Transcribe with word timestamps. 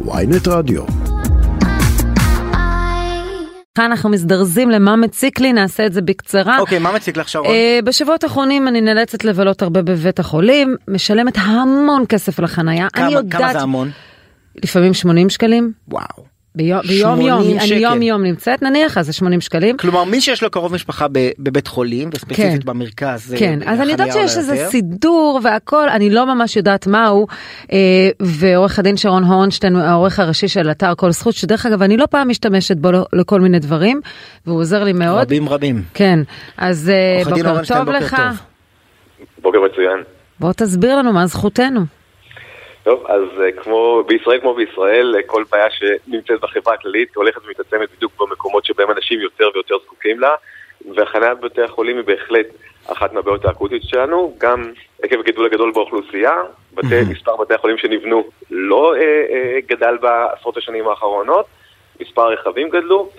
ויינט 0.00 0.48
רדיו. 0.48 0.84
כאן 3.74 3.84
אנחנו 3.84 4.10
מזדרזים 4.10 4.70
למה 4.70 4.96
מציק 4.96 5.40
לי, 5.40 5.52
נעשה 5.52 5.86
את 5.86 5.92
זה 5.92 6.02
בקצרה. 6.02 6.58
אוקיי, 6.58 6.78
מה 6.78 6.92
מציק 6.92 7.16
לך 7.16 7.28
שרון? 7.28 7.46
אה, 7.46 7.78
בשבועות 7.84 8.24
האחרונים 8.24 8.68
אני 8.68 8.80
נאלצת 8.80 9.24
לבלות 9.24 9.62
הרבה 9.62 9.82
בבית 9.82 10.18
החולים, 10.18 10.76
משלמת 10.88 11.38
המון 11.38 12.04
כסף. 12.08 12.40
אני 12.58 12.80
כמה 12.92 13.10
יודעת, 13.10 13.40
כמה 13.42 13.52
זה 13.52 13.60
המון? 13.60 13.90
לפעמים 14.62 14.94
80 14.94 15.30
שקלים. 15.30 15.72
וואו. 15.88 16.33
ביום 16.56 16.80
ביום, 16.80 17.16
80 17.16 17.26
יום, 17.28 17.40
אני 17.40 17.66
שקל. 17.66 17.80
יום 17.80 18.02
יום 18.02 18.22
נמצאת, 18.22 18.62
נניח, 18.62 18.98
אז 18.98 19.06
זה 19.06 19.12
80 19.12 19.40
שקלים. 19.40 19.76
כלומר 19.76 20.04
מי 20.04 20.20
שיש 20.20 20.42
לו 20.42 20.50
קרוב 20.50 20.74
משפחה 20.74 21.06
בבית 21.38 21.66
חולים 21.66 22.10
וספציפית 22.14 22.62
כן. 22.62 22.66
במרכז 22.66 23.34
כן, 23.38 23.58
אז 23.66 23.80
אני 23.80 23.92
יודעת 23.92 24.12
שיש 24.12 24.36
איזה. 24.36 24.66
סידור 24.68 25.40
והכל, 25.42 25.88
אני 25.88 26.10
לא 26.10 26.34
ממש 26.34 26.56
יודעת 26.56 26.86
מהו, 26.86 27.26
אה, 27.72 27.78
ועורך 28.20 28.78
הדין 28.78 28.96
שרון 28.96 29.24
הורנשטיין, 29.24 29.76
העורך 29.76 30.20
הראשי 30.20 30.48
של 30.48 30.70
אתר 30.70 30.94
כל 30.96 31.10
זכות, 31.10 31.34
שדרך 31.34 31.66
אגב 31.66 31.82
אני 31.82 31.96
לא 31.96 32.06
פעם 32.06 32.28
משתמשת 32.28 32.76
בו 32.76 32.90
לכל 33.12 33.40
מיני 33.40 33.58
דברים, 33.58 34.00
והוא 34.46 34.60
עוזר 34.60 34.84
לי 34.84 34.92
מאוד. 34.92 35.20
רבים 35.26 35.48
רבים. 35.48 35.82
כן, 35.94 36.18
אז 36.58 36.90
אה, 36.90 37.24
בוקר 37.24 37.64
טוב 37.64 37.78
בוקר 37.78 37.90
לך. 37.90 38.16
טוב. 38.16 38.40
בוקר 39.42 39.58
מצוין. 39.72 40.02
בוא 40.40 40.52
תסביר 40.52 40.96
לנו 40.96 41.12
מה 41.12 41.26
זכותנו. 41.26 41.80
טוב, 42.84 43.06
אז 43.06 43.22
uh, 43.22 43.62
כמו 43.62 44.02
בישראל 44.06 44.40
כמו 44.40 44.54
בישראל, 44.54 45.14
uh, 45.18 45.22
כל 45.26 45.44
בעיה 45.52 45.66
שנמצאת 45.70 46.40
בחברה 46.40 46.74
הכללית 46.74 47.16
הולכת 47.16 47.40
ומתעצמת 47.46 47.88
בדיוק 47.96 48.12
במקומות 48.20 48.64
שבהם 48.64 48.90
אנשים 48.90 49.20
יותר 49.20 49.48
ויותר 49.54 49.74
זקוקים 49.84 50.20
לה, 50.20 50.34
והחניה 50.94 51.34
בבתי 51.34 51.62
החולים 51.62 51.96
היא 51.96 52.04
בהחלט 52.04 52.46
אחת 52.86 53.12
מהבעיות 53.12 53.44
האקוטיות 53.44 53.82
שלנו, 53.82 54.34
גם 54.38 54.72
עקב 55.02 55.20
הגידול 55.20 55.46
הגדול 55.46 55.72
באוכלוסייה, 55.72 56.32
בתי, 56.74 57.00
מספר 57.10 57.36
בתי 57.36 57.54
החולים 57.54 57.78
שנבנו 57.78 58.24
לא 58.50 58.94
uh, 58.94 58.98
uh, 58.98 59.66
גדל 59.66 59.96
בעשרות 59.96 60.56
השנים 60.56 60.88
האחרונות, 60.88 61.46
מספר 62.00 62.22
הרכבים 62.22 62.68
גדלו, 62.68 63.10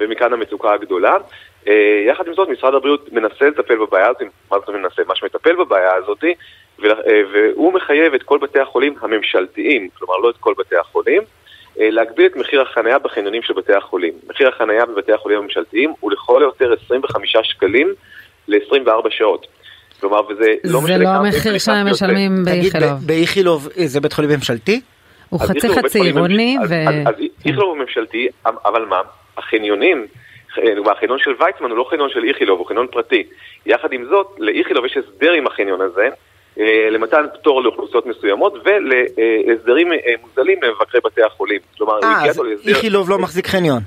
ומכאן 0.00 0.32
המצוקה 0.32 0.72
הגדולה. 0.72 1.16
Uh, 1.64 1.70
יחד 2.08 2.26
עם 2.26 2.34
זאת, 2.34 2.48
משרד 2.48 2.74
הבריאות 2.74 3.12
מנסה 3.12 3.44
לטפל 3.44 3.76
בבעיה 3.76 4.08
הזאת, 4.08 4.22
מה 4.50 4.58
זאת 4.58 4.68
אומרת 4.68 4.82
מנסה? 4.82 5.02
מה 5.06 5.16
שמטפל 5.16 5.56
בבעיה 5.56 5.94
הזאת, 5.94 6.24
אה, 6.24 6.32
והוא 7.32 7.72
מחייב 7.72 8.14
את 8.14 8.22
כל 8.22 8.38
בתי 8.42 8.58
החולים 8.60 8.94
הממשלתיים, 9.00 9.88
כלומר 9.98 10.16
לא 10.16 10.30
את 10.30 10.36
כל 10.40 10.54
בתי 10.58 10.76
החולים, 10.76 11.22
אה, 11.80 11.90
להגביל 11.90 12.26
את 12.26 12.36
מחיר 12.36 12.60
החניה 12.62 12.98
בחניונים 12.98 13.42
של 13.42 13.52
בתי 13.54 13.72
החולים. 13.74 14.12
מחיר 14.28 14.48
החניה 14.48 14.86
בבתי 14.86 15.12
החולים 15.12 15.38
הממשלתיים 15.38 15.92
הוא 16.00 16.12
לכל 16.12 16.42
היותר 16.42 16.74
25 16.86 17.36
שקלים 17.42 17.94
ל-24 18.48 18.90
שעות. 19.10 19.46
כלומר, 20.00 20.20
וזה 20.28 20.54
לא 20.64 20.78
זה 20.80 20.84
משנה 20.84 20.98
לא 20.98 21.04
כמה 21.04 21.16
המחיר 21.18 21.42
פעמים 21.42 21.58
שהם 21.58 21.74
נכנסתי 21.74 21.90
יוצא. 21.90 22.06
משלמים 22.06 22.32
תגיד, 22.44 22.62
באיכילוב. 22.72 22.90
ב- 23.02 23.06
באיכילוב 23.06 23.68
אה, 23.78 23.86
זה 23.86 24.00
בית 24.00 24.12
חולים 24.12 24.30
ממשלתי? 24.30 24.80
הוא 25.28 25.40
חצי 25.40 25.68
חצי 25.68 26.00
עירוני 26.00 26.56
ממשלתי. 26.58 26.74
ו... 26.74 26.88
אז- 26.88 27.14
אז 27.14 27.14
איכילוב 27.46 27.68
הוא 27.68 27.76
ממשלתי, 27.78 28.28
אבל 28.46 28.84
מה? 28.84 29.00
החניונים, 29.36 30.06
אה, 30.58 30.92
החניון 30.92 31.18
של 31.18 31.30
ויצמן 31.30 31.70
הוא 31.70 31.78
לא 31.78 31.86
חניון 31.90 32.10
של 32.10 32.24
איכילוב, 32.24 32.58
הוא 32.58 32.66
חניון 32.68 32.86
פרטי. 32.86 33.22
יחד 33.66 33.92
עם 33.92 34.04
זאת, 34.10 34.26
לאיכילוב 34.38 34.84
יש 34.84 34.96
הסדר 34.96 35.32
עם 35.32 35.46
החניון 35.46 35.80
הזה, 35.80 36.02
אה, 36.04 36.08
למתן 36.90 37.24
פטור 37.34 37.62
לאוכלוסיות 37.62 38.06
מסוימות 38.06 38.54
ולהסדרים 38.64 39.92
אה, 39.92 39.98
מוזלים 40.22 40.58
למבקרי 40.62 41.00
בתי 41.04 41.22
החולים. 41.22 41.60
כלומר, 41.78 42.00
אה, 42.04 42.30
אז. 42.30 42.40
איכילוב 42.66 43.10
לא 43.10 43.18
מחזיק 43.18 43.46
חניון. 43.46 43.82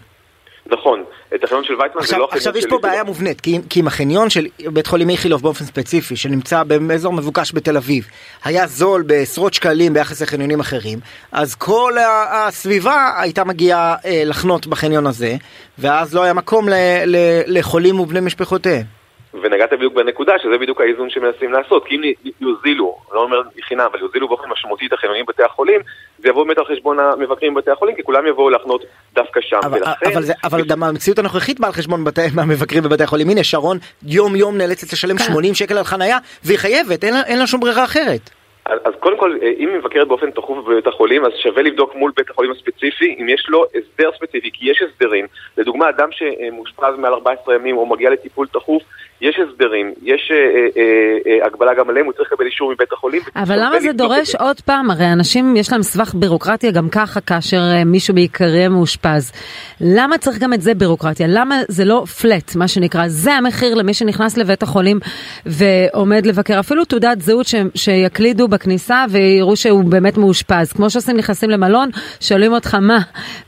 נכון, 0.71 1.03
את 1.35 1.43
החניון 1.43 1.63
של 1.63 1.73
ויצמן 1.73 2.01
זה 2.01 2.17
לא 2.17 2.23
החניון 2.23 2.37
עכשיו 2.37 2.57
יש 2.57 2.63
של 2.63 2.69
פה. 2.69 2.77
בעיה 2.77 3.03
מובנית, 3.03 3.41
כי, 3.41 3.59
כי 3.69 3.79
אם 3.79 3.87
החניון 3.87 4.29
של 4.29 4.47
בית 4.73 4.87
חולים 4.87 5.09
איכילוב 5.09 5.41
באופן 5.41 5.65
ספציפי, 5.65 6.15
שנמצא 6.15 6.63
באזור 6.63 7.13
מבוקש 7.13 7.51
בתל 7.53 7.77
אביב, 7.77 8.07
היה 8.43 8.67
זול 8.67 9.01
בעשרות 9.01 9.53
שקלים 9.53 9.93
ביחס 9.93 10.21
לחניונים 10.21 10.59
אחרים, 10.59 10.99
אז 11.31 11.55
כל 11.55 11.93
הסביבה 12.31 13.11
הייתה 13.21 13.43
מגיעה 13.43 13.95
אה, 14.05 14.23
לחנות 14.25 14.67
בחניון 14.67 15.07
הזה, 15.07 15.35
ואז 15.79 16.15
לא 16.15 16.23
היה 16.23 16.33
מקום 16.33 16.69
ל, 16.69 16.73
ל, 17.05 17.17
לחולים 17.47 17.99
ובני 17.99 18.19
משפחותיהם. 18.19 18.96
ונגעת 19.33 19.73
בדיוק 19.73 19.93
בנקודה, 19.93 20.33
שזה 20.43 20.57
בדיוק 20.57 20.81
האיזון 20.81 21.09
שמנסים 21.09 21.53
לעשות. 21.53 21.85
כי 21.85 21.95
אם 21.95 22.01
יוזילו, 22.41 22.97
לא 23.11 23.19
אומר 23.19 23.41
חינם, 23.67 23.87
אבל 23.91 23.99
יוזילו 23.99 24.27
באופן 24.27 24.49
משמעותי 24.49 24.85
את 24.87 24.93
החניונים 24.93 25.25
בבתי 25.25 25.43
החולים, 25.43 25.81
זה 26.19 26.29
יבוא 26.29 26.43
באמת 26.43 26.57
על 26.57 26.65
חשבון 26.65 26.99
המבקרים 26.99 27.53
בבתי 27.53 27.71
החולים, 27.71 27.95
כי 27.95 28.03
כולם 28.03 28.27
יבואו 28.27 28.49
לחנות 28.49 28.83
דווקא 29.13 29.39
שם. 29.41 29.59
אבל, 29.63 29.77
ולכן, 29.77 30.11
אבל, 30.13 30.23
זה, 30.23 30.33
אבל 30.43 30.65
גם 30.65 30.83
המציאות 30.83 31.19
הנוכחית 31.19 31.59
באה 31.59 31.69
על 31.69 31.73
חשבון 31.73 32.03
בתי, 32.03 32.21
מהמבקרים 32.35 32.83
בבתי 32.83 33.03
החולים. 33.03 33.29
הנה 33.29 33.43
שרון 33.43 33.77
יום 34.05 34.35
יום 34.35 34.57
נאלצת 34.57 34.93
לשלם 34.93 35.17
80 35.17 35.55
שקל 35.55 35.77
על 35.77 35.83
חנייה, 35.83 36.17
והיא 36.43 36.57
חייבת, 36.57 37.03
אין 37.03 37.13
לה, 37.13 37.21
אין 37.25 37.39
לה 37.39 37.47
שום 37.47 37.59
ברירה 37.59 37.83
אחרת. 37.83 38.29
אז, 38.67 38.93
קודם 38.99 39.17
כל, 39.17 39.37
אה, 39.43 39.51
אם 39.57 39.69
היא 39.69 39.77
מבקרת 39.77 40.07
באופן 40.07 40.31
תכוף 40.31 40.65
בבית 40.65 40.87
החולים, 40.87 41.25
אז 41.25 41.31
שווה 41.33 41.63
לבדוק 41.63 41.95
מול 41.95 42.11
בית 42.15 42.29
החולים 42.29 42.51
הספציפי 42.51 43.15
אם 43.19 43.29
יש 43.29 43.45
לו 43.49 43.65
הסדר 43.65 44.09
ספציפי, 44.15 44.51
כי 44.53 44.71
יש 44.71 44.81
הסדרים. 44.81 45.25
לדוגמה, 45.57 45.89
אדם 45.89 46.09
שמאושפז 46.11 46.93
מעל 46.97 47.13
14 47.13 47.55
ימים 47.55 47.77
או 47.77 47.85
מגיע 47.85 48.09
לטיפול 48.09 48.47
תכוף, 48.47 48.83
יש 49.21 49.39
הסדרים, 49.39 49.93
יש 50.03 50.31
אה, 50.31 50.67
אה, 50.77 51.17
אה, 51.26 51.26
הגבלה 51.45 51.71
גם 51.79 51.89
עליהם, 51.89 52.05
הוא 52.05 52.13
צריך 52.13 52.29
לקבל 52.31 52.45
אישור 52.45 52.71
מבית 52.71 52.93
החולים. 52.93 53.21
אבל 53.35 53.59
למה 53.59 53.79
זה 53.79 53.91
דורש 53.91 54.31
זה. 54.31 54.37
עוד 54.39 54.61
פעם? 54.61 54.91
הרי 54.91 55.11
אנשים 55.13 55.55
יש 55.55 55.71
להם 55.71 55.83
סבך 55.83 56.13
בירוקרטיה 56.13 56.71
גם 56.71 56.89
ככה 56.89 57.21
כאשר 57.21 57.57
אה, 57.57 57.83
מישהו 57.83 58.13
בעיקרי 58.15 58.67
מאושפז. 58.67 59.31
למה 59.81 60.17
צריך 60.17 60.37
גם 60.37 60.53
את 60.53 60.61
זה 60.61 60.73
בירוקרטיה? 60.73 61.27
למה 61.29 61.55
זה 61.67 61.85
לא 61.85 62.03
פלט, 62.21 62.55
מה 62.55 62.67
שנקרא? 62.67 63.07
זה 63.07 63.33
המחיר 63.33 63.75
למי 63.75 63.93
שנכנס 63.93 64.37
לבית 64.37 64.63
החולים 64.63 64.99
ועומד 65.45 66.25
לבקר. 66.25 66.59
אפילו 66.59 66.85
תעודת 66.85 67.21
זהות 67.21 67.47
ש... 67.47 67.55
שיקלידו 67.75 68.47
בכניסה 68.47 69.05
ויראו 69.09 69.55
שהוא 69.55 69.83
באמת 69.83 70.17
מאושפז. 70.17 70.73
כמו 70.73 70.89
שעושים 70.89 71.17
נכנסים 71.17 71.49
למלון, 71.49 71.89
שואלים 72.19 72.53
אותך 72.53 72.75
מה, 72.75 72.99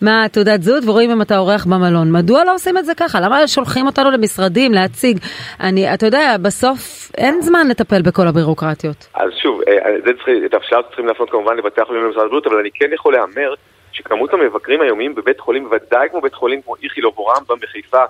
מה 0.01 0.25
תעודת 0.31 0.63
זהות 0.63 0.83
ורואים 0.85 1.11
אם 1.11 1.21
אתה 1.21 1.37
אורח 1.37 1.65
במלון. 1.65 2.11
מדוע 2.11 2.43
לא 2.43 2.55
עושים 2.55 2.77
את 2.77 2.85
זה 2.85 2.93
ככה? 2.97 3.19
למה 3.19 3.47
שולחים 3.47 3.85
אותנו 3.85 4.11
למשרדים 4.11 4.73
להציג? 4.73 5.19
אני, 5.59 5.93
אתה 5.93 6.05
יודע, 6.05 6.35
בסוף 6.41 7.11
אין 7.17 7.41
זמן 7.41 7.67
לטפל 7.79 8.01
בכל 8.01 8.27
הבירוקרטיות. 8.27 9.07
אז 9.13 9.29
שוב, 9.41 9.61
אה, 9.67 9.73
זה 10.05 10.11
צריך, 10.13 10.27
את 10.45 10.53
השאלה 10.53 10.83
צריכים 10.83 11.07
להפנות 11.07 11.29
כמובן 11.29 11.57
לבתי 11.57 11.81
החולים 11.81 12.03
ולמשרד 12.03 12.23
הבריאות, 12.23 12.47
אבל 12.47 12.59
אני 12.59 12.69
כן 12.73 12.89
יכול 12.93 13.13
להמר 13.13 13.53
שכמות 13.91 14.33
המבקרים 14.33 14.81
היומיים 14.81 15.15
בבית 15.15 15.39
חולים, 15.39 15.69
ודאי 15.71 16.09
כמו 16.09 16.21
בית 16.21 16.33
חולים 16.33 16.61
כמו 16.61 16.75
איכילוב 16.83 17.13
או 17.17 17.25
רמב"ם 17.25 17.59
בחיפה, 17.61 18.03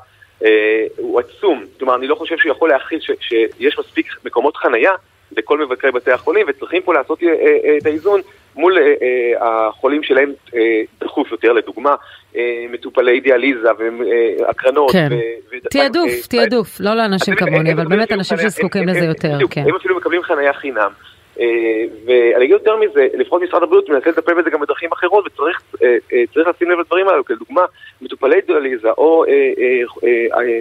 אה, 0.43 0.85
הוא 0.97 1.19
עצום. 1.19 1.65
כלומר, 1.79 1.95
אני 1.95 2.07
לא 2.07 2.15
חושב 2.15 2.37
שהוא 2.37 2.51
יכול 2.51 2.69
להכיל 2.69 2.99
שיש 3.19 3.79
מספיק 3.79 4.07
מקומות 4.25 4.57
חנייה 4.57 4.93
לכל 5.37 5.65
מבקרי 5.65 5.91
בתי 5.91 6.11
החולים, 6.11 6.45
וצריכים 6.49 6.81
פה 6.81 6.93
לעשות 6.93 7.23
אה, 7.23 7.27
אה, 7.29 7.77
את 7.77 7.85
האיזון 7.85 8.21
מול 8.55 8.77
אה, 8.77 8.93
אה, 9.01 9.67
החולים 9.67 10.03
שלהם 10.03 10.33
אה, 10.55 10.81
דחוף 11.01 11.31
יותר, 11.31 11.53
לדוגמה, 11.53 11.95
אה, 12.35 12.65
מטופלי 12.71 13.19
דיאליזה 13.19 13.69
והקרנות. 14.39 14.91
כן. 14.91 15.09
תעדוף, 15.71 16.11
אה, 16.11 16.27
תעדוף, 16.29 16.79
לא 16.79 16.93
לאנשים 16.93 17.35
כמוני, 17.35 17.73
אבל 17.73 17.87
באמת 17.87 18.11
אנשים 18.11 18.37
שזקוקים 18.37 18.87
לזה 18.87 19.05
יותר, 19.05 19.37
כן. 19.49 19.63
הם 19.67 19.75
אפילו 19.75 19.97
מקבלים 19.97 20.23
חניה 20.23 20.53
חינם. 20.53 20.91
אה, 21.39 21.45
ואני 22.05 22.45
אגיד 22.45 22.49
יותר 22.49 22.77
מזה, 22.77 23.07
לפחות 23.13 23.41
משרד 23.41 23.63
הבריאות 23.63 23.89
מנסה 23.89 24.09
לטפל 24.09 24.33
בזה 24.33 24.49
גם 24.49 24.59
בדרכים 24.59 24.89
אחרות, 24.91 25.25
וצריך 25.27 25.61
אה, 25.83 25.97
אה, 26.13 26.23
צריך 26.33 26.47
לשים 26.47 26.71
לב 26.71 26.79
לדברים 26.79 27.07
האלו, 27.07 27.25
כדוגמה, 27.25 27.61
מטופלי 28.01 28.41
דיאליזה 28.47 28.91
או 28.91 29.25
אה, 29.25 29.31
אה, 29.31 29.83
אה, 30.03 30.41
אה, 30.41 30.59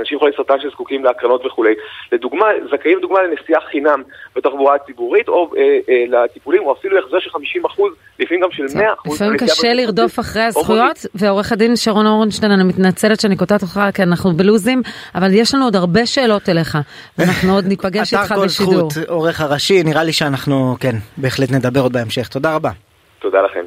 אנשים 0.00 0.18
חולי 0.18 0.32
סרטן 0.36 0.54
שזקוקים 0.60 1.04
להקרנות 1.04 1.46
וכולי. 1.46 1.74
לדוגמה, 2.12 2.46
זכאים 2.70 2.98
לדוגמה 2.98 3.22
לנסיעה 3.22 3.60
חינם 3.60 4.02
בתחבורה 4.36 4.74
הציבורית, 4.74 5.28
או 5.28 5.50
אה, 5.56 5.78
אה, 5.88 6.04
לטיפולים, 6.08 6.62
או 6.62 6.72
אפילו 6.72 6.98
החזר 6.98 7.20
של 7.20 7.30
50%, 7.30 7.82
לפעמים 8.18 8.42
גם 8.42 8.50
של 8.52 8.64
100%. 8.64 8.68
לפעמים 8.68 9.32
לנסיעה 9.32 9.48
קשה. 9.48 9.74
לרדוף 9.74 10.20
אחרי 10.20 10.42
הזכויות, 10.42 10.98
ועורך 11.14 11.52
הדין 11.52 11.76
שרון 11.76 12.06
אורנשטיין, 12.06 12.52
אני 12.52 12.64
מתנצלת 12.64 13.20
שאני 13.20 13.36
קוטעת 13.36 13.62
אותך, 13.62 13.80
כי 13.94 14.02
אנחנו 14.02 14.32
בלוזים, 14.32 14.82
אבל 15.14 15.28
יש 15.32 15.54
לנו 15.54 15.64
עוד 15.64 15.76
הרבה 15.76 16.06
שאלות 16.06 16.48
אליך, 16.48 16.78
ואנחנו 17.18 17.54
עוד 17.54 17.64
ניפגש 17.66 18.12
איתך 18.14 18.26
אתר 18.26 18.34
כל 18.34 18.44
בשידור. 18.44 18.90
זכות, 18.90 19.08
עורך 19.08 19.40
הראשי, 19.40 19.82
נראה 19.82 20.04
לי 20.04 20.12
שאנחנו, 20.12 20.76
כן, 20.80 20.96
בהחלט 21.16 21.50
נדבר 21.50 21.80
עוד 21.80 21.92
בהמשך. 21.92 22.28
תודה 22.28 22.54
רבה. 22.54 22.70
תודה 23.18 23.40
לכם. 23.42 23.63